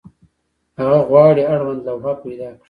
هغه 0.79 0.99
غواړي 1.09 1.43
اړوند 1.53 1.81
لوحه 1.87 2.13
پیدا 2.23 2.49
کړي. 2.51 2.59